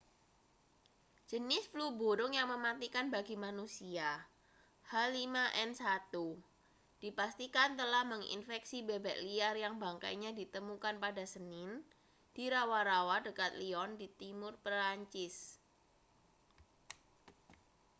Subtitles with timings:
[1.29, 4.09] jenis flu burung yang mematikan bagi manusia
[4.91, 6.09] h5n1
[7.01, 11.71] dipastikan telah menginfeksi bebek liar yang bangkainya ditemukan pada senin
[12.35, 15.35] di rawa-rawa dekat lyon di timur prancis